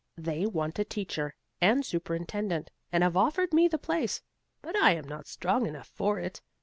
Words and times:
They 0.17 0.47
want 0.47 0.79
a 0.79 0.83
teacher 0.83 1.35
and 1.61 1.85
superintendent, 1.85 2.71
and 2.91 3.03
have 3.03 3.15
offered 3.15 3.53
me 3.53 3.67
the 3.67 3.77
place, 3.77 4.23
but 4.63 4.75
I 4.77 4.95
am 4.95 5.07
not 5.07 5.27
strong 5.27 5.67
enough 5.67 5.89
for 5.89 6.17
it. 6.17 6.41